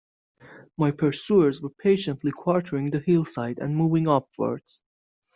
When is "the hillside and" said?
2.87-3.77